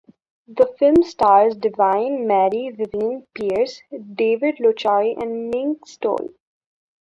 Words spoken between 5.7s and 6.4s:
Stole.